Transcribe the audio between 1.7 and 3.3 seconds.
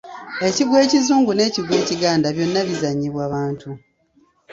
ekiganda byonna bizannyibwa